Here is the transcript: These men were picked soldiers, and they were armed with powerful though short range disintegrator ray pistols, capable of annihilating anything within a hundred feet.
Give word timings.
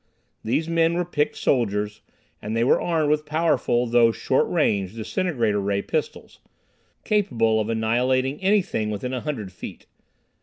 These 0.43 0.67
men 0.67 0.95
were 0.95 1.05
picked 1.05 1.35
soldiers, 1.37 2.01
and 2.41 2.57
they 2.57 2.63
were 2.63 2.81
armed 2.81 3.11
with 3.11 3.23
powerful 3.23 3.85
though 3.85 4.11
short 4.11 4.49
range 4.49 4.95
disintegrator 4.95 5.61
ray 5.61 5.83
pistols, 5.83 6.39
capable 7.03 7.59
of 7.59 7.69
annihilating 7.69 8.41
anything 8.41 8.89
within 8.89 9.13
a 9.13 9.21
hundred 9.21 9.51
feet. 9.51 9.85